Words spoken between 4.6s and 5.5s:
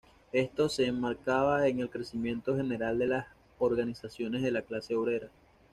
clase obrera.